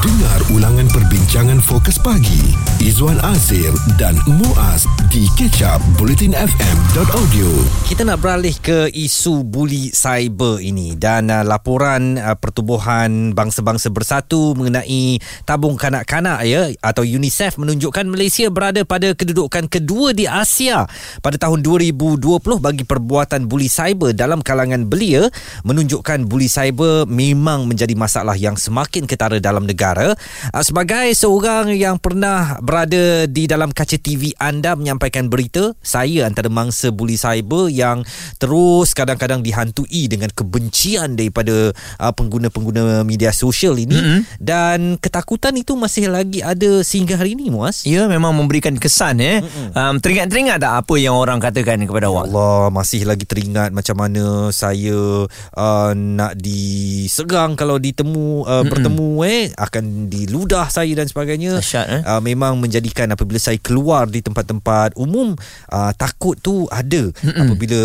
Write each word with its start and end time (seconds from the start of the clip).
Dengar 0.00 0.40
ulangan 0.56 0.88
perbincangan 0.88 1.60
fokus 1.60 2.00
pagi. 2.00 2.56
Izwan 2.80 3.20
Azir 3.20 3.68
dan 4.00 4.16
Muaz 4.24 4.88
di 5.12 5.28
kecap 5.36 5.76
bulletinfm.audio 6.00 7.48
Kita 7.84 8.08
nak 8.08 8.24
beralih 8.24 8.56
ke 8.64 8.88
isu 8.88 9.44
buli 9.44 9.92
cyber 9.92 10.64
ini 10.64 10.96
dan 10.96 11.28
uh, 11.28 11.44
laporan 11.44 12.16
uh, 12.16 12.32
pertubuhan 12.32 13.36
bangsa-bangsa 13.36 13.92
bersatu 13.92 14.56
mengenai 14.56 15.20
tabung 15.44 15.76
kanak-kanak 15.76 16.48
ya 16.48 16.72
atau 16.80 17.04
UNICEF 17.04 17.60
menunjukkan 17.60 18.08
Malaysia 18.08 18.48
berada 18.48 18.80
pada 18.88 19.12
kedudukan 19.12 19.68
kedua 19.68 20.16
di 20.16 20.24
Asia 20.24 20.88
pada 21.20 21.36
tahun 21.36 21.60
2020 21.60 22.40
bagi 22.40 22.88
perbuatan 22.88 23.44
buli 23.44 23.68
cyber 23.68 24.16
dalam 24.16 24.40
kalangan 24.40 24.88
belia. 24.88 25.28
Menunjukkan 25.68 26.24
buli 26.24 26.48
cyber 26.48 27.04
memang 27.04 27.68
menjadi 27.68 27.92
masalah 27.92 28.40
yang 28.40 28.56
semakin 28.56 29.04
ketara 29.04 29.36
dalam 29.36 29.68
negara 29.68 29.89
negara. 29.90 30.14
Ah, 30.54 30.62
sebagai 30.62 31.10
seorang 31.14 31.74
yang 31.74 31.98
pernah 31.98 32.58
berada 32.62 33.26
di 33.26 33.50
dalam 33.50 33.74
kaca 33.74 33.98
TV 33.98 34.32
anda 34.38 34.74
menyampaikan 34.78 35.26
berita, 35.26 35.74
saya 35.82 36.26
antara 36.26 36.46
mangsa 36.46 36.94
buli 36.94 37.18
cyber 37.18 37.68
yang 37.70 38.06
terus 38.38 38.94
kadang-kadang 38.94 39.42
dihantui 39.42 40.06
dengan 40.06 40.30
kebencian 40.30 41.18
daripada 41.18 41.74
uh, 41.98 42.12
pengguna-pengguna 42.14 43.02
media 43.02 43.34
sosial 43.34 43.76
ini 43.76 43.98
mm-hmm. 43.98 44.20
dan 44.38 44.78
ketakutan 44.98 45.54
itu 45.58 45.74
masih 45.74 46.10
lagi 46.10 46.40
ada 46.40 46.82
sehingga 46.86 47.18
hari 47.18 47.34
ini 47.34 47.50
Muaz. 47.50 47.82
Ya, 47.84 48.06
memang 48.06 48.34
memberikan 48.34 48.76
kesan 48.78 49.18
eh. 49.20 49.42
Mm-hmm. 49.42 49.68
Um, 49.74 49.94
teringat-teringat 49.98 50.58
tak 50.62 50.72
apa 50.86 50.94
yang 50.98 51.18
orang 51.18 51.42
katakan 51.42 51.82
kepada 51.84 52.08
awak? 52.08 52.30
Allah, 52.30 52.70
masih 52.70 53.04
lagi 53.04 53.26
teringat 53.26 53.74
macam 53.74 53.96
mana 53.98 54.54
saya 54.54 55.26
uh, 55.56 55.90
nak 55.94 56.36
disegang 56.38 57.58
kalau 57.58 57.80
ditemu 57.80 58.44
uh, 58.44 58.60
mm-hmm. 58.60 58.70
bertemu 58.70 59.08
eh 59.26 59.42
akan 59.56 59.79
akan 59.80 60.12
diludah 60.12 60.68
saya 60.68 60.92
dan 60.92 61.08
sebagainya 61.08 61.56
Asyad, 61.56 61.86
eh? 61.88 62.00
uh, 62.04 62.20
memang 62.20 62.60
menjadikan 62.60 63.08
apabila 63.16 63.40
saya 63.40 63.56
keluar 63.56 64.12
di 64.12 64.20
tempat-tempat 64.20 64.92
umum 65.00 65.32
uh, 65.72 65.92
takut 65.96 66.36
tu 66.36 66.68
ada. 66.68 67.08
Mm-mm. 67.24 67.48
apabila 67.48 67.80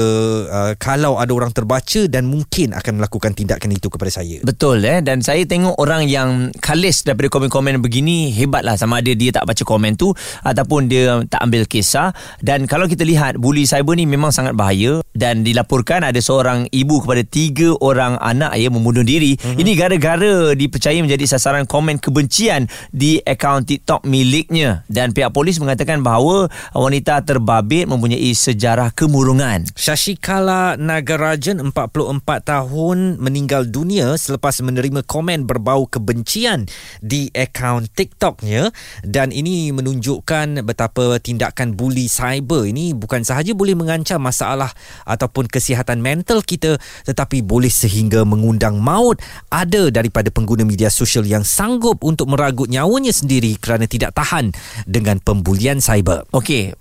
uh, 0.52 0.72
kalau 0.76 1.16
ada 1.16 1.32
orang 1.32 1.56
terbaca 1.56 2.04
dan 2.12 2.28
mungkin 2.28 2.76
akan 2.76 3.00
melakukan 3.00 3.32
tindakan 3.32 3.72
itu 3.72 3.88
kepada 3.88 4.12
saya. 4.12 4.44
Betul 4.44 4.84
eh? 4.84 5.00
Dan 5.00 5.24
saya 5.24 5.48
tengok 5.48 5.80
orang 5.80 6.04
yang 6.12 6.52
kalis 6.60 7.08
daripada 7.08 7.32
komen-komen 7.32 7.80
begini 7.80 8.36
hebatlah. 8.36 8.76
Sama 8.76 9.00
ada 9.00 9.16
dia 9.16 9.32
tak 9.32 9.48
baca 9.48 9.64
komen 9.64 9.96
tu 9.96 10.12
ataupun 10.44 10.92
dia 10.92 11.24
tak 11.32 11.40
ambil 11.48 11.64
kisah. 11.64 12.12
Dan 12.44 12.68
kalau 12.68 12.92
kita 12.92 13.08
lihat 13.08 13.40
bully 13.40 13.64
cyber 13.64 13.96
ni 13.96 14.04
memang 14.04 14.36
sangat 14.36 14.52
bahaya. 14.52 15.00
Dan 15.16 15.48
dilaporkan 15.48 16.04
ada 16.04 16.20
seorang 16.20 16.68
ibu 16.76 17.00
kepada 17.00 17.24
tiga 17.24 17.72
orang 17.80 18.20
anak 18.20 18.52
ya 18.60 18.68
membunuh 18.68 19.08
diri. 19.08 19.40
Mm-hmm. 19.40 19.62
ini 19.62 19.72
gara-gara 19.78 20.34
dipercayai 20.58 21.00
menjadi 21.00 21.38
sasaran 21.38 21.64
komen 21.70 21.85
komen 21.86 22.02
kebencian 22.02 22.66
di 22.90 23.22
akaun 23.22 23.62
TikTok 23.62 24.10
miliknya 24.10 24.82
dan 24.90 25.14
pihak 25.14 25.30
polis 25.30 25.62
mengatakan 25.62 26.02
bahawa 26.02 26.50
wanita 26.74 27.22
terbabit 27.22 27.86
mempunyai 27.86 28.34
sejarah 28.34 28.90
kemurungan. 28.90 29.70
Shashikala 29.78 30.82
Nagarajan 30.82 31.62
44 31.62 32.26
tahun 32.42 33.22
meninggal 33.22 33.70
dunia 33.70 34.18
selepas 34.18 34.66
menerima 34.66 35.06
komen 35.06 35.46
berbau 35.46 35.86
kebencian 35.86 36.66
di 37.06 37.30
akaun 37.38 37.86
TikToknya 37.86 38.74
dan 39.06 39.30
ini 39.30 39.70
menunjukkan 39.70 40.66
betapa 40.66 41.22
tindakan 41.22 41.78
buli 41.78 42.10
cyber 42.10 42.66
ini 42.66 42.98
bukan 42.98 43.22
sahaja 43.22 43.54
boleh 43.54 43.78
mengancam 43.78 44.18
masalah 44.18 44.74
ataupun 45.06 45.46
kesihatan 45.46 46.02
mental 46.02 46.42
kita 46.42 46.82
tetapi 47.06 47.46
boleh 47.46 47.70
sehingga 47.70 48.26
mengundang 48.26 48.82
maut 48.82 49.22
ada 49.54 49.94
daripada 49.94 50.34
pengguna 50.34 50.66
media 50.66 50.90
sosial 50.90 51.30
yang 51.30 51.46
sangat 51.46 51.75
sanggup 51.76 52.08
untuk 52.08 52.32
meragut 52.32 52.72
nyawanya 52.72 53.12
sendiri 53.12 53.60
kerana 53.60 53.84
tidak 53.84 54.16
tahan 54.16 54.56
dengan 54.88 55.20
pembulian 55.20 55.84
cyber. 55.84 56.24
Okey, 56.32 56.72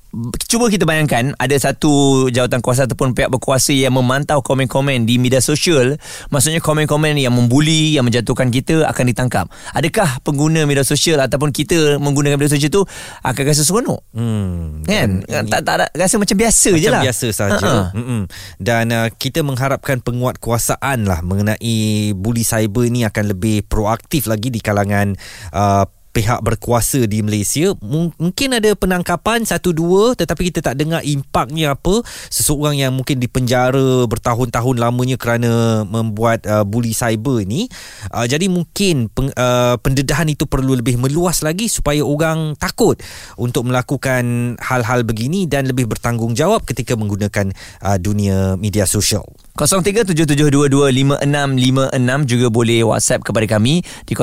cuba 0.49 0.67
kita 0.71 0.85
bayangkan 0.89 1.35
ada 1.39 1.57
satu 1.57 2.27
jawatan 2.31 2.61
kuasa 2.61 2.87
ataupun 2.87 3.15
pihak 3.15 3.31
berkuasa 3.31 3.75
yang 3.75 3.95
memantau 3.95 4.41
komen-komen 4.41 5.07
di 5.07 5.19
media 5.23 5.39
sosial. 5.39 5.99
Maksudnya 6.31 6.59
komen-komen 6.59 7.19
yang 7.19 7.35
membuli 7.35 7.95
yang 7.95 8.07
menjatuhkan 8.07 8.51
kita 8.51 8.87
akan 8.89 9.05
ditangkap. 9.11 9.47
Adakah 9.75 10.21
pengguna 10.27 10.67
media 10.67 10.83
sosial 10.83 11.23
ataupun 11.23 11.55
kita 11.55 12.03
menggunakan 12.03 12.37
media 12.39 12.53
sosial 12.53 12.73
tu 12.73 12.83
akan 13.23 13.43
rasa 13.45 13.63
seronok? 13.63 14.01
Hmm, 14.17 14.83
kan? 14.87 15.05
dan 15.25 15.45
tak, 15.47 15.63
tak, 15.67 15.77
tak 15.85 15.91
rasa 15.95 16.15
macam 16.19 16.37
biasa 16.37 16.69
macam 16.71 16.81
je 16.81 16.89
lah. 16.89 16.93
macam 16.93 17.07
biasa 17.07 17.27
saja 17.31 17.73
uh-huh. 17.93 18.23
dan 18.59 18.85
uh, 18.91 19.09
kita 19.13 19.41
mengharapkan 19.45 19.99
penguat 20.01 20.41
kuasaan 20.41 21.07
lah 21.07 21.21
mengenai 21.21 22.13
bully 22.17 22.45
cyber 22.47 22.89
ni 22.89 23.07
akan 23.07 23.37
lebih 23.37 23.67
proaktif 23.67 24.27
lagi 24.27 24.49
di 24.49 24.61
kalangan 24.63 25.15
uh, 25.53 25.85
pihak 26.15 26.39
berkuasa 26.47 27.11
di 27.11 27.27
Malaysia. 27.27 27.75
Mungkin 27.83 28.63
ada 28.63 28.71
penangkapan 28.79 29.43
satu 29.43 29.75
dua 29.75 30.15
tetapi 30.15 30.55
kita 30.55 30.63
tak 30.63 30.79
dengar 30.79 31.03
impaknya 31.03 31.75
apa. 31.75 32.07
Seseorang 32.31 32.79
yang 32.79 32.95
mungkin 32.95 33.19
dipenjara 33.19 34.07
bertahun-tahun 34.07 34.79
lamanya 34.79 35.19
kerana 35.19 35.83
membuat 35.83 36.47
uh, 36.47 36.63
bully 36.63 36.95
cyber 36.95 37.43
ini 37.43 37.67
uh, 38.15 38.27
jadi 38.29 38.47
mungkin 38.47 39.11
peng, 39.11 39.35
uh, 39.35 39.75
pendedahan 39.83 40.31
itu 40.31 40.47
perlu 40.47 40.79
lebih 40.79 41.01
meluas 41.01 41.43
lagi 41.43 41.67
supaya 41.67 42.07
orang 42.07 42.55
takut 42.55 43.03
untuk 43.35 43.67
melakukan 43.67 44.55
hal-hal 44.63 45.03
begini 45.03 45.51
dan 45.51 45.67
lebih 45.67 45.91
bertanggungjawab 45.91 46.63
ketika 46.69 46.95
menggunakan 46.95 47.51
uh, 47.83 47.99
dunia 47.99 48.55
media 48.61 48.87
sosial. 48.87 49.27
0377225656 49.55 52.27
juga 52.27 52.51
boleh 52.51 52.83
WhatsApp 52.83 53.23
kepada 53.23 53.47
kami 53.47 53.87
di 54.03 54.19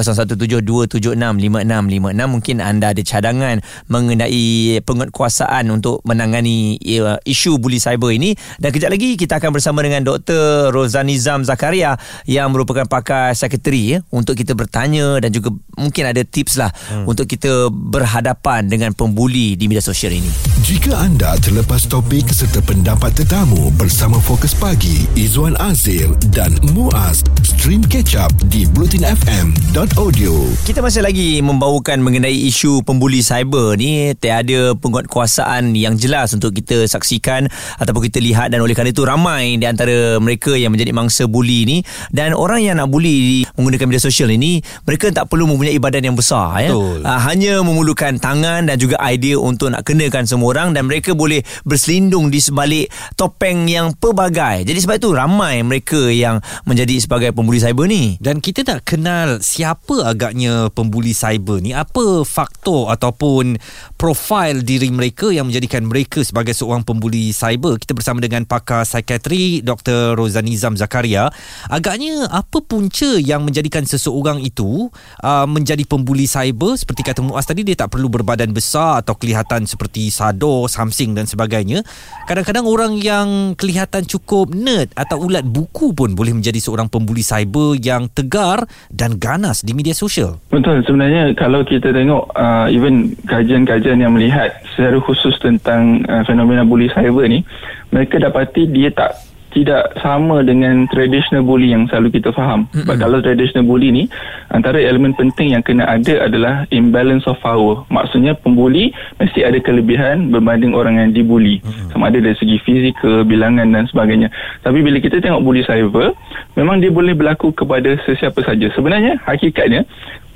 0172765656 1.90 2.34
mungkin 2.34 2.58
anda 2.62 2.94
ada 2.94 3.02
cadangan 3.02 3.58
mengenai 3.88 4.80
penguatkuasaan 4.86 5.66
untuk 5.72 6.04
menangani 6.06 6.78
uh, 7.02 7.18
isu 7.26 7.58
bully 7.58 7.82
cyber 7.82 8.14
ini 8.14 8.36
dan 8.62 8.70
kejap 8.70 8.92
lagi 8.94 9.18
kita 9.18 9.40
akan 9.42 9.52
bersama 9.56 9.82
dengan 9.82 10.06
Dr. 10.06 10.70
Rozanizam 10.76 11.42
Zakaria 11.48 11.98
yang 12.28 12.52
merupakan 12.54 12.86
pakar 12.86 13.34
sekretari 13.34 13.98
ya, 13.98 14.00
untuk 14.12 14.38
kita 14.38 14.54
bertanya 14.54 15.18
dan 15.24 15.34
juga 15.34 15.54
mungkin 15.80 16.04
ada 16.10 16.22
tips 16.22 16.60
lah 16.60 16.70
hmm. 16.70 17.06
untuk 17.08 17.26
kita 17.26 17.72
berhadapan 17.72 18.68
dengan 18.68 18.92
pembuli 18.94 19.56
di 19.56 19.66
media 19.66 19.84
sosial 19.84 20.14
ini. 20.14 20.30
Jika 20.62 20.94
anda 20.94 21.34
terlepas 21.42 21.88
topik 21.88 22.30
serta 22.30 22.62
pendapat 22.64 23.16
tetamu 23.18 23.74
bersama 23.76 24.20
Fokus 24.22 24.54
Pagi 24.54 25.10
Izwan 25.18 25.58
Azir 25.58 26.12
dan 26.32 26.54
Muaz 26.76 27.26
Stream 27.42 27.82
Catch 27.86 28.18
Up 28.18 28.32
di 28.50 28.66
blutinfm.audio 28.70 30.34
Kita 30.66 30.80
masih 30.84 31.02
lagi 31.06 31.40
membawakan 31.72 32.04
mengenai 32.04 32.36
isu 32.52 32.84
pembuli 32.84 33.24
cyber 33.24 33.80
ni 33.80 34.12
Tiada 34.20 34.76
penguatkuasaan 34.76 35.72
yang 35.72 35.96
jelas 35.96 36.36
untuk 36.36 36.52
kita 36.52 36.84
saksikan 36.84 37.48
Ataupun 37.80 38.12
kita 38.12 38.20
lihat 38.20 38.52
dan 38.52 38.60
oleh 38.60 38.76
kerana 38.76 38.92
itu 38.92 39.08
ramai 39.08 39.56
di 39.56 39.64
antara 39.64 40.20
mereka 40.20 40.52
yang 40.52 40.76
menjadi 40.76 40.92
mangsa 40.92 41.32
buli 41.32 41.64
ni 41.64 41.78
Dan 42.12 42.36
orang 42.36 42.60
yang 42.60 42.76
nak 42.76 42.92
buli 42.92 43.48
menggunakan 43.56 43.88
media 43.88 44.04
sosial 44.04 44.28
ini 44.36 44.60
Mereka 44.84 45.16
tak 45.16 45.32
perlu 45.32 45.48
mempunyai 45.48 45.80
badan 45.80 46.12
yang 46.12 46.18
besar 46.20 46.60
ya. 46.60 46.76
Uh, 46.76 47.00
hanya 47.32 47.64
memerlukan 47.64 48.20
tangan 48.20 48.68
dan 48.68 48.76
juga 48.76 49.00
idea 49.08 49.40
untuk 49.40 49.72
nak 49.72 49.88
kenakan 49.88 50.28
semua 50.28 50.52
orang 50.52 50.76
Dan 50.76 50.92
mereka 50.92 51.16
boleh 51.16 51.40
berselindung 51.64 52.28
di 52.28 52.44
sebalik 52.44 52.92
topeng 53.16 53.72
yang 53.72 53.96
pelbagai 53.96 54.68
Jadi 54.68 54.80
sebab 54.84 55.00
itu 55.00 55.16
ramai 55.16 55.64
mereka 55.64 56.12
yang 56.12 56.44
menjadi 56.68 57.00
sebagai 57.00 57.32
pembuli 57.32 57.64
cyber 57.64 57.88
ni. 57.88 58.20
Dan 58.20 58.44
kita 58.44 58.68
tak 58.68 58.84
kenal 58.84 59.40
siapa 59.40 60.04
agaknya 60.04 60.68
pembuli 60.74 61.14
cyber 61.14 61.61
ni. 61.62 61.72
Apa 61.78 62.26
faktor 62.26 62.90
ataupun 62.90 63.62
profil 63.96 64.66
diri 64.66 64.90
mereka 64.90 65.30
yang 65.30 65.48
menjadikan 65.48 65.86
mereka 65.86 66.26
sebagai 66.26 66.58
seorang 66.58 66.82
pembuli 66.82 67.30
cyber. 67.30 67.78
Kita 67.78 67.94
bersama 67.94 68.18
dengan 68.18 68.50
pakar 68.50 68.84
psikiatri 68.84 69.62
Dr. 69.62 70.18
Rozanizam 70.18 70.74
Zakaria. 70.74 71.30
Agaknya 71.70 72.26
apa 72.34 72.60
punca 72.66 73.22
yang 73.22 73.46
menjadikan 73.46 73.86
seseorang 73.86 74.42
itu 74.42 74.90
uh, 75.22 75.46
menjadi 75.46 75.86
pembuli 75.86 76.26
cyber 76.26 76.74
seperti 76.76 77.06
kata 77.06 77.22
Muaz 77.22 77.46
tadi 77.46 77.62
dia 77.62 77.78
tak 77.78 77.94
perlu 77.94 78.10
berbadan 78.10 78.50
besar 78.50 79.06
atau 79.06 79.14
kelihatan 79.14 79.70
seperti 79.70 80.10
Sado, 80.10 80.66
Samsing 80.66 81.14
dan 81.14 81.30
sebagainya. 81.30 81.86
Kadang-kadang 82.26 82.66
orang 82.66 82.98
yang 82.98 83.54
kelihatan 83.54 84.08
cukup 84.10 84.50
nerd 84.56 84.90
atau 84.98 85.22
ulat 85.22 85.46
buku 85.46 85.94
pun 85.94 86.18
boleh 86.18 86.34
menjadi 86.34 86.58
seorang 86.58 86.90
pembuli 86.90 87.22
cyber 87.22 87.78
yang 87.78 88.10
tegar 88.10 88.66
dan 88.90 89.20
ganas 89.22 89.62
di 89.62 89.76
media 89.78 89.94
sosial. 89.94 90.42
Betul 90.50 90.82
sebenarnya 90.88 91.36
kalau 91.42 91.66
kita 91.66 91.90
tengok 91.90 92.30
uh, 92.38 92.70
even 92.70 93.18
kajian-kajian 93.26 93.98
yang 93.98 94.14
melihat 94.14 94.54
secara 94.78 95.02
khusus 95.02 95.34
tentang 95.42 96.06
uh, 96.06 96.22
fenomena 96.22 96.62
bully 96.62 96.86
cyber 96.94 97.26
ni 97.26 97.42
mereka 97.90 98.22
dapati 98.22 98.70
dia 98.70 98.94
tak 98.94 99.18
tidak 99.52 100.00
sama 100.00 100.46
dengan 100.48 100.88
traditional 100.88 101.44
bully 101.44 101.76
yang 101.76 101.84
selalu 101.92 102.22
kita 102.22 102.32
faham. 102.32 102.70
Mm-hmm. 102.72 102.88
Sebab 102.88 102.96
kalau 102.96 103.20
traditional 103.20 103.68
bully 103.68 103.92
ni 103.92 104.04
antara 104.48 104.80
elemen 104.80 105.12
penting 105.12 105.52
yang 105.58 105.60
kena 105.66 105.84
ada 105.90 106.24
adalah 106.24 106.64
imbalance 106.72 107.28
of 107.28 107.36
power. 107.44 107.84
Maksudnya 107.92 108.38
pembuli 108.40 108.96
mesti 109.20 109.44
ada 109.44 109.60
kelebihan 109.60 110.32
berbanding 110.32 110.72
orang 110.72 111.04
yang 111.04 111.10
dibuli. 111.12 111.60
Mm-hmm. 111.60 111.90
Sama 111.92 112.08
ada 112.14 112.24
dari 112.24 112.38
segi 112.40 112.58
fizikal, 112.64 113.28
bilangan 113.28 113.68
dan 113.76 113.90
sebagainya. 113.92 114.32
Tapi 114.64 114.80
bila 114.80 115.04
kita 115.04 115.20
tengok 115.20 115.44
bully 115.44 115.68
cyber, 115.68 116.16
memang 116.56 116.80
dia 116.80 116.94
boleh 116.94 117.12
berlaku 117.12 117.52
kepada 117.52 118.00
sesiapa 118.08 118.40
saja. 118.48 118.72
Sebenarnya 118.72 119.20
hakikatnya 119.28 119.84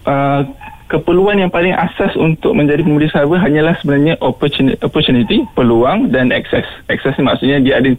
uh, 0.03 0.43
keperluan 0.87 1.41
yang 1.41 1.49
paling 1.49 1.73
asas 1.73 2.13
untuk 2.13 2.53
menjadi 2.53 2.85
pembuli 2.85 3.09
cyber 3.09 3.41
hanyalah 3.41 3.73
sebenarnya 3.81 4.21
opportunity, 4.21 5.41
peluang 5.57 6.13
dan 6.13 6.29
akses 6.29 6.65
akses 6.87 7.17
ni 7.17 7.23
maksudnya 7.25 7.57
dia 7.61 7.81
ada 7.81 7.91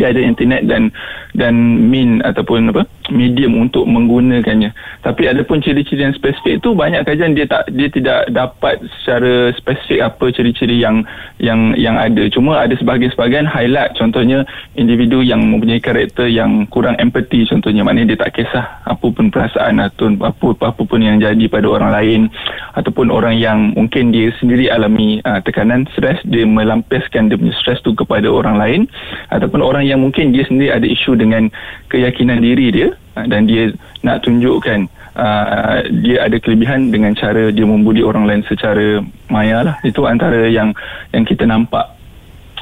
dia 0.00 0.12
ada 0.12 0.20
internet 0.20 0.64
dan 0.68 0.92
dan 1.32 1.54
min 1.88 2.20
ataupun 2.24 2.72
apa 2.72 2.84
medium 3.12 3.58
untuk 3.58 3.84
menggunakannya. 3.88 4.72
Tapi 5.02 5.22
ada 5.28 5.42
pun 5.42 5.60
ciri-ciri 5.60 6.06
yang 6.06 6.16
spesifik 6.16 6.62
itu 6.62 6.72
banyak 6.72 7.02
kajian 7.04 7.34
dia 7.34 7.48
tak 7.48 7.68
dia 7.74 7.88
tidak 7.90 8.30
dapat 8.30 8.78
secara 9.00 9.50
spesifik 9.56 10.00
apa 10.12 10.24
ciri-ciri 10.30 10.78
yang 10.78 11.02
yang 11.42 11.74
yang 11.74 11.98
ada. 11.98 12.28
Cuma 12.30 12.62
ada 12.62 12.76
sebahagian-sebahagian 12.78 13.48
highlight. 13.48 13.96
Contohnya 13.98 14.46
individu 14.78 15.20
yang 15.20 15.42
mempunyai 15.42 15.82
karakter 15.82 16.30
yang 16.30 16.68
kurang 16.70 16.96
empati 17.00 17.48
contohnya. 17.48 17.82
Maknanya 17.82 18.14
dia 18.14 18.18
tak 18.22 18.32
kisah 18.38 18.64
apa 18.86 19.06
pun 19.10 19.28
perasaan 19.32 19.82
atau 19.82 20.14
apa 20.22 20.46
apa 20.62 20.82
pun 20.84 21.00
yang 21.02 21.18
jadi 21.18 21.44
pada 21.50 21.66
orang 21.68 21.90
lain. 21.90 22.20
Ataupun 22.72 23.12
orang 23.12 23.36
yang 23.36 23.76
mungkin 23.76 24.14
dia 24.14 24.32
sendiri 24.40 24.72
alami 24.72 25.20
uh, 25.26 25.40
tekanan 25.42 25.84
stres. 25.92 26.20
Dia 26.28 26.46
melampiaskan 26.48 27.28
dia 27.28 27.36
punya 27.36 27.54
stres 27.60 27.82
tu 27.84 27.92
kepada 27.92 28.30
orang 28.30 28.56
lain. 28.56 28.80
Ataupun 29.28 29.60
orang 29.60 29.81
orang 29.82 29.90
yang 29.90 30.00
mungkin 30.06 30.30
dia 30.30 30.46
sendiri 30.46 30.70
ada 30.70 30.86
isu 30.86 31.18
dengan 31.18 31.50
keyakinan 31.90 32.38
diri 32.38 32.70
dia 32.70 32.88
uh, 33.18 33.26
dan 33.26 33.50
dia 33.50 33.74
nak 34.06 34.22
tunjukkan 34.22 34.86
uh, 35.18 35.82
dia 36.06 36.22
ada 36.22 36.38
kelebihan 36.38 36.94
dengan 36.94 37.18
cara 37.18 37.50
dia 37.50 37.66
membuli 37.66 38.06
orang 38.06 38.30
lain 38.30 38.46
secara 38.46 39.02
maya 39.26 39.66
lah. 39.66 39.76
Itu 39.82 40.06
antara 40.06 40.46
yang 40.46 40.70
yang 41.10 41.26
kita 41.26 41.50
nampak 41.50 41.98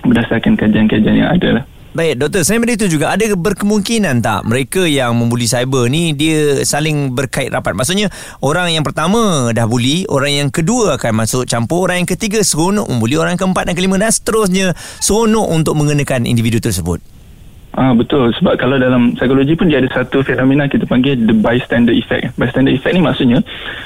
berdasarkan 0.00 0.56
kajian-kajian 0.56 1.20
yang 1.20 1.28
ada 1.28 1.61
lah 1.61 1.64
Baik, 1.90 2.22
doktor, 2.22 2.46
saya 2.46 2.62
benda 2.62 2.78
itu 2.78 2.87
juga 2.87 3.10
ada 3.10 3.26
berkemungkinan 3.34 4.22
tak 4.22 4.46
mereka 4.46 4.87
yang 4.87 5.10
membuli 5.10 5.50
cyber 5.50 5.90
ni 5.90 6.14
dia 6.14 6.62
saling 6.62 7.10
berkait 7.19 7.50
rapat. 7.50 7.75
Maksudnya 7.75 8.06
orang 8.38 8.70
yang 8.70 8.87
pertama 8.87 9.50
dah 9.50 9.66
buli, 9.66 10.06
orang 10.06 10.31
yang 10.31 10.48
kedua 10.54 10.94
akan 10.94 11.26
masuk 11.26 11.50
campur, 11.50 11.90
orang 11.90 12.06
yang 12.06 12.10
ketiga 12.14 12.46
seronok 12.46 12.87
membuli, 12.87 13.19
orang 13.19 13.34
keempat 13.34 13.66
dan 13.66 13.75
kelima 13.75 13.98
dan 13.98 14.14
seterusnya 14.14 14.70
seronok 15.02 15.50
untuk 15.50 15.75
mengenakan 15.75 16.31
individu 16.31 16.62
tersebut. 16.62 17.02
Ah 17.70 17.94
betul 17.94 18.34
sebab 18.34 18.58
kalau 18.58 18.82
dalam 18.82 19.14
psikologi 19.14 19.55
pun 19.55 19.70
dia 19.70 19.78
ada 19.78 19.87
satu 19.94 20.26
fenomena 20.26 20.67
kita 20.67 20.90
panggil 20.90 21.14
the 21.14 21.31
bystander 21.31 21.94
effect. 21.94 22.34
Bystander 22.34 22.75
effect 22.75 22.99
ni 22.99 23.02
maksudnya 23.02 23.38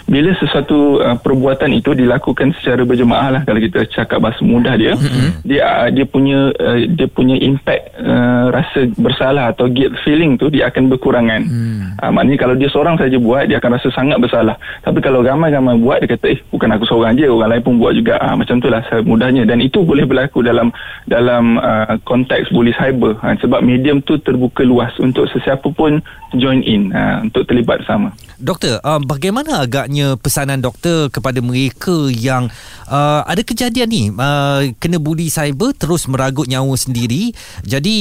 bila 0.09 0.33
sesuatu 0.41 1.05
uh, 1.05 1.17
perbuatan 1.21 1.69
itu 1.77 1.93
dilakukan 1.93 2.57
secara 2.57 2.81
berjemaah 2.89 3.29
lah 3.29 3.43
kalau 3.45 3.61
kita 3.61 3.85
cakap 3.93 4.25
bahasa 4.25 4.41
mudah 4.41 4.81
dia 4.81 4.97
mm-hmm. 4.97 5.45
dia 5.45 5.61
uh, 5.61 5.89
dia 5.93 6.07
punya 6.09 6.49
uh, 6.57 6.79
dia 6.97 7.09
punya 7.13 7.37
impact 7.45 7.93
uh, 8.01 8.49
rasa 8.49 8.89
bersalah 8.97 9.53
atau 9.53 9.69
guilt 9.69 9.93
feeling 10.01 10.41
tu 10.41 10.49
dia 10.49 10.73
akan 10.73 10.89
berkurangan. 10.89 11.45
Mm. 11.45 11.81
Uh, 12.01 12.11
maknanya 12.11 12.39
kalau 12.41 12.55
dia 12.57 12.73
seorang 12.73 12.97
saja 12.97 13.21
buat 13.21 13.53
dia 13.53 13.61
akan 13.61 13.77
rasa 13.77 13.89
sangat 13.93 14.17
bersalah. 14.17 14.57
Tapi 14.81 15.05
kalau 15.05 15.21
ramai-ramai 15.21 15.77
buat 15.77 16.01
dia 16.01 16.17
kata 16.17 16.33
eh 16.33 16.41
bukan 16.49 16.73
aku 16.73 16.89
seorang 16.89 17.21
je 17.21 17.29
orang 17.29 17.53
lain 17.53 17.63
pun 17.65 17.77
buat 17.77 17.93
juga. 17.93 18.17
Uh, 18.17 18.33
macam 18.33 18.57
itulah 18.65 18.81
mudahnya 19.05 19.45
dan 19.45 19.61
itu 19.61 19.85
boleh 19.85 20.09
berlaku 20.09 20.41
dalam 20.41 20.73
dalam 21.05 21.61
uh, 21.61 22.01
konteks 22.09 22.49
bully 22.49 22.73
cyber 22.73 23.21
uh, 23.21 23.37
sebab 23.45 23.61
medium 23.75 23.99
tu 24.07 24.15
terbuka 24.23 24.63
luas 24.63 24.95
untuk 25.03 25.27
sesiapa 25.27 25.67
pun 25.75 25.99
join 26.39 26.63
in 26.63 26.95
uh, 26.95 27.27
untuk 27.27 27.43
terlibat 27.51 27.83
bersama. 27.83 28.15
Doktor, 28.39 28.79
uh, 28.83 29.03
bagaimana 29.03 29.67
agaknya 29.67 30.15
pesanan 30.15 30.63
doktor 30.63 31.11
kepada 31.11 31.39
mereka 31.43 32.11
yang 32.11 32.51
uh, 32.87 33.23
ada 33.27 33.43
kejadian 33.43 33.89
ni 33.91 34.03
uh, 34.15 34.63
kena 34.79 35.03
buli 35.03 35.31
cyber 35.31 35.75
terus 35.75 36.07
meragut 36.07 36.47
nyawa 36.47 36.75
sendiri. 36.79 37.35
Jadi 37.67 37.97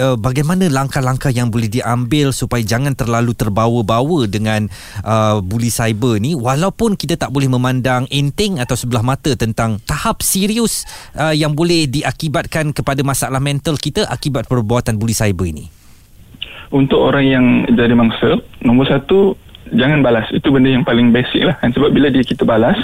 uh, 0.00 0.16
bagaimana 0.16 0.68
langkah-langkah 0.72 1.32
yang 1.32 1.52
boleh 1.52 1.68
diambil 1.68 2.32
supaya 2.32 2.64
jangan 2.64 2.96
terlalu 2.96 3.32
terbawa-bawa 3.36 4.28
dengan 4.30 4.68
uh, 5.04 5.40
buli 5.44 5.68
cyber 5.68 6.20
ni 6.22 6.32
walaupun 6.38 6.94
kita 6.94 7.18
tak 7.18 7.34
boleh 7.34 7.50
memandang 7.50 8.06
enteng 8.12 8.62
atau 8.62 8.78
sebelah 8.78 9.02
mata 9.02 9.34
tentang 9.34 9.82
tahap 9.82 10.22
serius 10.22 10.86
uh, 11.18 11.34
yang 11.34 11.56
boleh 11.58 11.90
diakibatkan 11.90 12.70
kepada 12.70 13.02
masalah 13.02 13.42
mental 13.42 13.74
kita 13.74 14.06
akibat 14.06 14.46
perbuatan 14.46 14.94
buli 15.00 15.17
cyber 15.18 15.50
ini? 15.50 15.66
Untuk 16.70 17.00
orang 17.02 17.24
yang 17.26 17.46
jadi 17.74 17.96
mangsa, 17.96 18.38
nombor 18.62 18.86
satu 18.86 19.34
jangan 19.72 20.00
balas. 20.04 20.26
Itu 20.32 20.52
benda 20.52 20.70
yang 20.72 20.84
paling 20.84 21.10
basic 21.10 21.44
lah. 21.48 21.56
Kan? 21.58 21.70
sebab 21.74 21.90
bila 21.94 22.08
dia 22.10 22.24
kita 22.24 22.42
balas 22.42 22.76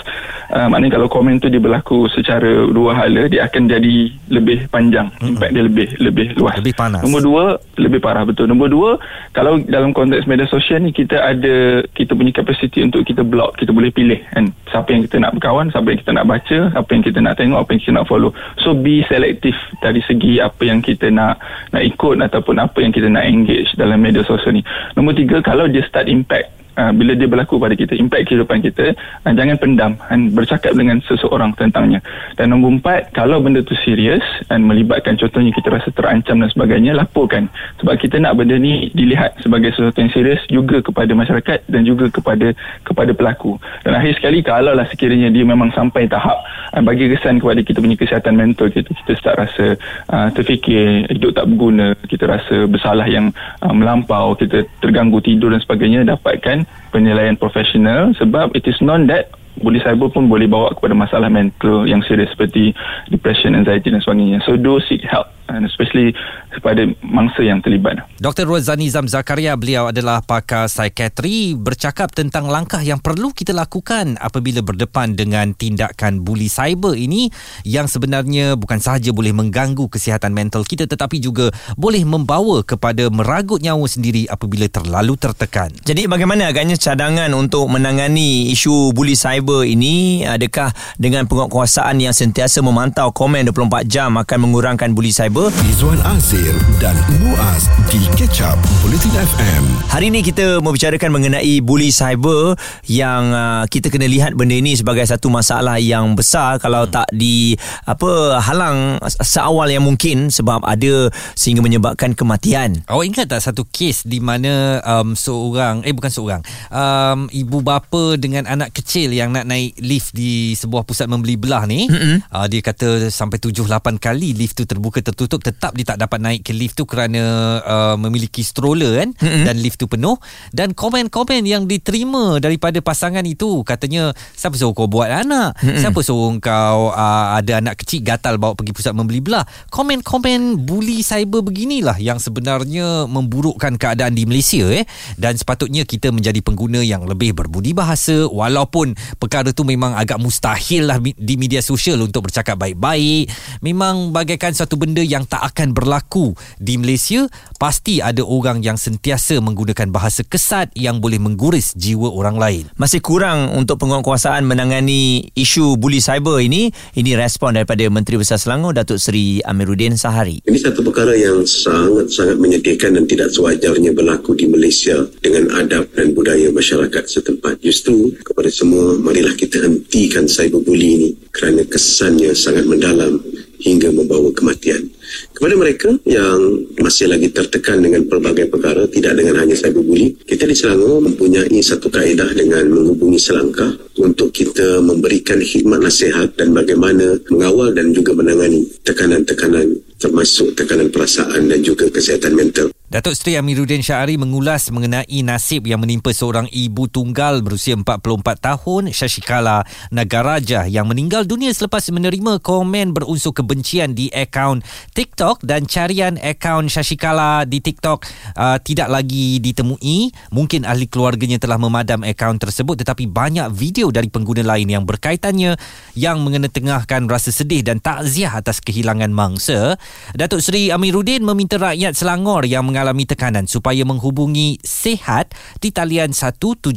uh, 0.54 0.68
maknanya 0.70 1.00
kalau 1.00 1.08
komen 1.10 1.42
tu 1.42 1.50
dia 1.50 1.58
berlaku 1.58 2.06
secara 2.12 2.68
dua 2.70 2.94
hala 2.94 3.26
dia 3.26 3.46
akan 3.48 3.66
jadi 3.66 3.96
lebih 4.30 4.68
panjang. 4.68 5.08
Mm-hmm. 5.14 5.30
impact 5.34 5.52
dia 5.52 5.62
lebih 5.64 5.88
lebih 6.00 6.26
luas. 6.38 6.54
Lebih 6.60 6.74
panas. 6.76 7.00
Nombor 7.02 7.20
dua 7.24 7.44
lebih 7.80 8.00
parah 8.00 8.24
betul. 8.26 8.46
Nombor 8.50 8.68
dua 8.70 8.90
kalau 9.34 9.58
dalam 9.64 9.90
konteks 9.90 10.28
media 10.28 10.46
sosial 10.46 10.82
ni 10.82 10.94
kita 10.94 11.18
ada 11.18 11.82
kita 11.96 12.14
punya 12.14 12.32
capacity 12.34 12.84
untuk 12.84 13.02
kita 13.06 13.26
block 13.26 13.58
kita 13.58 13.70
boleh 13.74 13.90
pilih. 13.90 14.20
Kan 14.32 14.52
siapa 14.70 14.94
yang 14.94 15.02
kita 15.06 15.16
nak 15.22 15.32
berkawan 15.38 15.70
siapa 15.74 15.86
yang 15.90 16.00
kita 16.00 16.12
nak 16.14 16.26
baca 16.28 16.58
apa 16.74 16.90
yang 16.92 17.02
kita 17.02 17.18
nak 17.22 17.34
tengok 17.38 17.58
apa 17.58 17.70
yang 17.74 17.80
kita 17.80 17.92
nak 17.94 18.06
follow. 18.06 18.30
So 18.62 18.76
be 18.76 19.02
selective 19.10 19.58
dari 19.82 20.00
segi 20.04 20.38
apa 20.38 20.62
yang 20.62 20.80
kita 20.84 21.10
nak 21.10 21.40
nak 21.74 21.82
ikut 21.82 22.20
ataupun 22.20 22.56
apa 22.62 22.78
yang 22.78 22.92
kita 22.94 23.10
nak 23.10 23.24
engage 23.26 23.70
dalam 23.74 24.00
media 24.00 24.22
sosial 24.22 24.54
ni. 24.54 24.62
Nombor 24.94 25.16
tiga 25.18 25.42
kalau 25.42 25.66
dia 25.66 25.82
start 25.86 26.06
impact 26.06 26.64
uh, 26.78 26.92
bila 26.94 27.12
dia 27.14 27.28
berlaku 27.30 27.56
pada 27.58 27.74
kita 27.74 27.94
impact 27.96 28.30
kehidupan 28.30 28.62
kita 28.62 28.94
uh, 29.24 29.32
jangan 29.32 29.56
pendam 29.58 29.92
dan 29.96 30.20
bercakap 30.34 30.72
dengan 30.74 31.00
seseorang 31.06 31.54
tentangnya. 31.56 32.00
Dan 32.38 32.54
nombor 32.54 32.78
empat 32.80 33.14
kalau 33.14 33.40
benda 33.42 33.62
tu 33.62 33.74
serius 33.82 34.22
dan 34.50 34.66
melibatkan 34.66 35.18
contohnya 35.18 35.50
kita 35.54 35.68
rasa 35.70 35.88
terancam 35.94 36.42
dan 36.42 36.50
sebagainya 36.50 36.92
laporkan. 36.96 37.46
Sebab 37.82 37.94
kita 37.98 38.18
nak 38.22 38.38
benda 38.38 38.58
ni 38.58 38.90
dilihat 38.92 39.38
sebagai 39.42 39.74
sesuatu 39.74 39.98
yang 40.02 40.12
serius 40.12 40.42
juga 40.50 40.82
kepada 40.82 41.10
masyarakat 41.14 41.66
dan 41.70 41.82
juga 41.86 42.10
kepada 42.10 42.52
kepada 42.82 43.10
pelaku. 43.14 43.56
Dan 43.82 43.96
akhir 43.96 44.18
sekali 44.20 44.42
kalau 44.42 44.74
lah 44.74 44.86
sekiranya 44.90 45.30
dia 45.30 45.44
memang 45.46 45.70
sampai 45.72 46.06
tahap 46.10 46.42
uh, 46.74 46.82
bagi 46.82 47.10
kesan 47.10 47.38
kepada 47.38 47.60
kita 47.62 47.78
punya 47.78 47.96
kesihatan 47.98 48.34
mental 48.34 48.68
kita 48.70 48.90
kita 49.04 49.12
start 49.18 49.36
rasa 49.38 49.66
uh, 50.10 50.28
terfikir 50.34 51.06
hidup 51.10 51.36
tak 51.36 51.46
berguna 51.50 51.94
kita 52.08 52.24
rasa 52.26 52.66
bersalah 52.66 53.06
yang 53.06 53.30
uh, 53.62 53.74
melampau 53.74 54.34
kita 54.36 54.66
terganggu 54.82 55.20
tidur 55.22 55.52
dan 55.52 55.60
sebagainya 55.62 56.04
dapatkan 56.04 56.63
penilaian 56.94 57.34
profesional 57.34 58.14
sebab 58.14 58.54
it 58.54 58.62
is 58.70 58.78
known 58.78 59.10
that 59.10 59.34
bully 59.60 59.78
cyber 59.82 60.10
pun 60.10 60.26
boleh 60.26 60.50
bawa 60.50 60.74
kepada 60.74 60.94
masalah 60.96 61.30
mental 61.30 61.86
yang 61.86 62.02
serius 62.06 62.30
seperti 62.34 62.74
depression, 63.12 63.54
anxiety 63.54 63.92
dan 63.92 64.02
sebagainya. 64.02 64.42
So 64.42 64.58
do 64.58 64.82
seek 64.82 65.04
help 65.06 65.30
and 65.52 65.68
especially 65.68 66.16
kepada 66.54 66.88
mangsa 67.04 67.44
yang 67.44 67.60
terlibat. 67.60 68.00
Dr. 68.22 68.48
Rozani 68.48 68.88
Zam 68.88 69.10
Zakaria 69.10 69.58
beliau 69.58 69.90
adalah 69.90 70.24
pakar 70.24 70.70
psikiatri 70.70 71.58
bercakap 71.58 72.14
tentang 72.14 72.48
langkah 72.48 72.80
yang 72.80 73.02
perlu 73.02 73.34
kita 73.34 73.52
lakukan 73.52 74.16
apabila 74.22 74.64
berdepan 74.64 75.12
dengan 75.18 75.52
tindakan 75.52 76.22
bully 76.24 76.48
cyber 76.48 76.96
ini 76.96 77.28
yang 77.66 77.90
sebenarnya 77.90 78.56
bukan 78.56 78.80
sahaja 78.80 79.12
boleh 79.12 79.34
mengganggu 79.36 79.90
kesihatan 79.90 80.32
mental 80.32 80.64
kita 80.64 80.88
tetapi 80.88 81.20
juga 81.20 81.52
boleh 81.76 82.06
membawa 82.06 82.64
kepada 82.64 83.10
meragut 83.12 83.60
nyawa 83.60 83.84
sendiri 83.84 84.24
apabila 84.30 84.70
terlalu 84.70 85.18
tertekan. 85.20 85.74
Jadi 85.84 86.08
bagaimana 86.08 86.48
agaknya 86.48 86.78
cadangan 86.78 87.28
untuk 87.36 87.68
menangani 87.68 88.48
isu 88.54 88.94
bully 88.96 89.18
cyber 89.18 89.43
ini 89.68 90.24
adakah 90.24 90.72
dengan 90.96 91.28
penguatkuasaan 91.28 92.00
yang 92.00 92.16
sentiasa 92.16 92.64
memantau 92.64 93.12
komen 93.12 93.52
24 93.52 93.84
jam 93.84 94.16
akan 94.16 94.38
mengurangkan 94.40 94.96
bully 94.96 95.12
cyber 95.12 95.34
cyber 95.34 95.50
Izwan 95.66 95.98
Azir 96.14 96.54
dan 96.78 96.94
Muaz 97.18 97.66
di 97.90 97.98
Catch 98.14 98.46
Up 98.46 98.58
Bulletin 98.86 99.10
FM 99.10 99.62
Hari 99.90 100.14
ini 100.14 100.22
kita 100.22 100.62
membicarakan 100.62 101.10
mengenai 101.10 101.58
bully 101.58 101.90
cyber 101.90 102.54
yang 102.86 103.34
uh, 103.34 103.66
kita 103.66 103.90
kena 103.90 104.06
lihat 104.06 104.38
benda 104.38 104.54
ini 104.54 104.78
sebagai 104.78 105.02
satu 105.02 105.26
masalah 105.26 105.82
yang 105.82 106.14
besar 106.14 106.62
kalau 106.62 106.86
hmm. 106.86 106.92
tak 106.94 107.08
di 107.10 107.58
apa 107.82 108.38
halang 108.38 109.02
seawal 109.22 109.66
yang 109.66 109.82
mungkin 109.82 110.30
sebab 110.30 110.62
ada 110.62 111.10
sehingga 111.34 111.62
menyebabkan 111.62 112.14
kematian. 112.14 112.86
Awak 112.86 113.04
ingat 113.06 113.26
tak 113.34 113.42
satu 113.42 113.66
kes 113.66 114.06
di 114.06 114.22
mana 114.22 114.78
um, 114.86 115.18
seorang 115.18 115.82
eh 115.82 115.94
bukan 115.94 116.10
seorang 116.10 116.42
um, 116.70 117.26
ibu 117.34 117.58
bapa 117.58 118.14
dengan 118.18 118.46
anak 118.46 118.70
kecil 118.70 119.10
yang 119.10 119.33
nak 119.34 119.50
naik 119.50 119.74
lift 119.82 120.14
di 120.14 120.54
sebuah 120.54 120.86
pusat 120.86 121.10
membeli 121.10 121.34
belah 121.34 121.66
ni 121.66 121.90
mm-hmm. 121.90 122.30
uh, 122.30 122.46
dia 122.46 122.62
kata 122.62 123.10
sampai 123.10 123.42
7 123.42 123.66
8 123.66 123.98
kali 123.98 124.30
lift 124.38 124.54
tu 124.54 124.64
terbuka 124.64 125.02
tertutup 125.02 125.42
tetap 125.42 125.74
dia 125.74 125.94
tak 125.94 125.98
dapat 125.98 126.22
naik 126.22 126.40
ke 126.46 126.54
lift 126.54 126.78
tu 126.78 126.86
kerana 126.86 127.22
uh, 127.66 127.96
memiliki 127.98 128.46
stroller 128.46 129.02
kan 129.02 129.10
mm-hmm. 129.10 129.44
dan 129.44 129.54
lift 129.58 129.82
tu 129.82 129.90
penuh 129.90 130.14
dan 130.54 130.70
komen-komen 130.70 131.42
yang 131.42 131.66
diterima 131.66 132.38
daripada 132.38 132.78
pasangan 132.78 133.26
itu 133.26 133.66
katanya 133.66 134.14
siapa 134.38 134.54
suruh 134.54 134.70
kau 134.70 134.86
buat 134.86 135.10
anak 135.10 135.58
mm-hmm. 135.58 135.80
siapa 135.82 136.00
suruh 136.06 136.30
kau 136.38 136.94
uh, 136.94 137.26
ada 137.34 137.58
anak 137.58 137.82
kecil 137.82 138.06
gatal 138.06 138.38
bawa 138.38 138.54
pergi 138.54 138.70
pusat 138.70 138.94
membeli 138.94 139.18
belah 139.18 139.42
komen-komen 139.74 140.62
bully 140.62 141.02
cyber 141.02 141.42
beginilah 141.42 141.98
yang 141.98 142.22
sebenarnya 142.22 143.10
memburukkan 143.10 143.74
keadaan 143.74 144.14
di 144.14 144.24
Malaysia 144.24 144.70
eh 144.70 144.86
dan 145.18 145.34
sepatutnya 145.34 145.82
kita 145.82 146.14
menjadi 146.14 146.38
pengguna 146.44 146.84
yang 146.84 147.02
lebih 147.08 147.34
berbudi 147.34 147.74
bahasa 147.74 148.28
walaupun 148.30 148.94
perkara 149.24 149.56
tu 149.56 149.64
memang 149.64 149.96
agak 149.96 150.20
mustahil 150.20 150.84
lah 150.84 151.00
di 151.00 151.34
media 151.40 151.64
sosial 151.64 151.96
untuk 152.04 152.28
bercakap 152.28 152.60
baik-baik. 152.60 153.32
Memang 153.64 154.12
bagaikan 154.12 154.52
satu 154.52 154.76
benda 154.76 155.00
yang 155.00 155.24
tak 155.24 155.40
akan 155.40 155.72
berlaku 155.72 156.36
di 156.60 156.76
Malaysia. 156.76 157.24
Pasti 157.56 158.04
ada 158.04 158.20
orang 158.20 158.60
yang 158.60 158.76
sentiasa 158.76 159.40
menggunakan 159.40 159.88
bahasa 159.88 160.20
kesat 160.20 160.68
yang 160.76 161.00
boleh 161.00 161.16
mengguris 161.16 161.72
jiwa 161.72 162.12
orang 162.12 162.36
lain. 162.36 162.64
Masih 162.76 163.00
kurang 163.00 163.56
untuk 163.56 163.80
penguatkuasaan 163.80 164.44
menangani 164.44 165.32
isu 165.32 165.80
buli 165.80 166.04
cyber 166.04 166.44
ini. 166.44 166.68
Ini 166.92 167.16
respon 167.16 167.56
daripada 167.56 167.80
Menteri 167.88 168.20
Besar 168.20 168.36
Selangor 168.36 168.76
Datuk 168.76 169.00
Seri 169.00 169.40
Amiruddin 169.40 169.96
Sahari. 169.96 170.44
Ini 170.44 170.58
satu 170.60 170.84
perkara 170.84 171.16
yang 171.16 171.48
sangat-sangat 171.48 172.36
menyedihkan 172.36 173.00
dan 173.00 173.08
tidak 173.08 173.32
sewajarnya 173.32 173.96
berlaku 173.96 174.36
di 174.36 174.52
Malaysia 174.52 175.08
dengan 175.24 175.48
adab 175.56 175.88
dan 175.96 176.12
budaya 176.12 176.52
masyarakat 176.52 177.04
setempat. 177.08 177.64
Justru 177.64 178.12
kepada 178.20 178.52
semua, 178.52 178.98
marilah 179.14 179.38
kita 179.38 179.62
hentikan 179.62 180.26
cyberbully 180.26 180.98
ini 180.98 181.10
kerana 181.30 181.62
kesannya 181.70 182.34
sangat 182.34 182.66
mendalam 182.66 183.22
hingga 183.62 183.94
membawa 183.94 184.26
kematian. 184.34 184.90
Kepada 185.30 185.54
mereka 185.54 185.94
yang 186.02 186.66
masih 186.82 187.06
lagi 187.06 187.30
tertekan 187.30 187.78
dengan 187.78 188.10
pelbagai 188.10 188.50
perkara, 188.50 188.90
tidak 188.90 189.14
dengan 189.14 189.38
hanya 189.38 189.54
cyberbully, 189.54 190.18
kita 190.26 190.50
di 190.50 190.58
Selangor 190.58 190.98
mempunyai 190.98 191.62
satu 191.62 191.86
kaedah 191.94 192.34
dengan 192.34 192.74
menghubungi 192.74 193.22
selangkah 193.22 193.70
untuk 194.02 194.34
kita 194.34 194.82
memberikan 194.82 195.38
khidmat 195.38 195.78
nasihat 195.78 196.34
dan 196.34 196.50
bagaimana 196.50 197.14
mengawal 197.30 197.70
dan 197.70 197.94
juga 197.94 198.18
menangani 198.18 198.66
tekanan-tekanan 198.82 199.78
termasuk 200.02 200.58
tekanan 200.58 200.90
perasaan 200.90 201.46
dan 201.46 201.62
juga 201.62 201.86
kesihatan 201.86 202.34
mental. 202.34 202.74
Datuk 202.94 203.18
Seri 203.18 203.34
Amiruddin 203.34 203.82
Syahari 203.82 204.14
mengulas 204.14 204.70
mengenai 204.70 205.18
nasib 205.26 205.66
yang 205.66 205.82
menimpa 205.82 206.14
seorang 206.14 206.46
ibu 206.54 206.86
tunggal 206.86 207.42
berusia 207.42 207.74
44 207.74 207.98
tahun, 208.38 208.94
Shashikala 208.94 209.66
Nagaraja 209.90 210.70
yang 210.70 210.86
meninggal 210.86 211.26
dunia 211.26 211.50
selepas 211.50 211.90
menerima 211.90 212.38
komen 212.38 212.94
berunsur 212.94 213.34
kebencian 213.34 213.98
di 213.98 214.14
akaun 214.14 214.62
TikTok 214.94 215.42
dan 215.42 215.66
carian 215.66 216.22
akaun 216.22 216.70
Shashikala 216.70 217.42
di 217.50 217.58
TikTok 217.58 218.06
uh, 218.38 218.62
tidak 218.62 218.86
lagi 218.86 219.42
ditemui. 219.42 220.14
Mungkin 220.30 220.62
ahli 220.62 220.86
keluarganya 220.86 221.42
telah 221.42 221.58
memadam 221.58 222.06
akaun 222.06 222.38
tersebut 222.38 222.78
tetapi 222.78 223.10
banyak 223.10 223.50
video 223.50 223.90
dari 223.90 224.06
pengguna 224.06 224.46
lain 224.46 224.70
yang 224.70 224.86
berkaitannya 224.86 225.58
yang 225.98 226.22
mengenetengahkan 226.22 227.10
rasa 227.10 227.34
sedih 227.34 227.66
dan 227.66 227.82
takziah 227.82 228.38
atas 228.38 228.62
kehilangan 228.62 229.10
mangsa. 229.10 229.82
Datuk 230.14 230.38
Seri 230.38 230.70
Amiruddin 230.70 231.26
meminta 231.26 231.58
rakyat 231.58 231.98
Selangor 231.98 232.46
yang 232.46 232.62
mengalami 232.62 232.83
mengalami 232.84 233.08
tekanan 233.08 233.48
supaya 233.48 233.80
menghubungi 233.88 234.60
Sehat 234.60 235.32
di 235.56 235.72
talian 235.72 236.12
1700 236.12 236.68